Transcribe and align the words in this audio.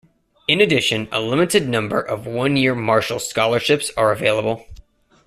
In 0.47 0.61
addition, 0.61 1.07
a 1.11 1.21
limited 1.21 1.69
number 1.69 2.01
of 2.01 2.25
one-year 2.25 2.73
Marshall 2.73 3.19
scholarships 3.19 3.91
are 3.95 4.11
available. 4.11 4.65